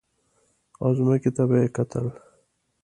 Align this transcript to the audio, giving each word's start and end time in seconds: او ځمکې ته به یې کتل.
او 0.81 0.89
ځمکې 0.97 1.29
ته 1.35 1.43
به 1.49 1.55
یې 1.61 1.67
کتل. 1.75 2.05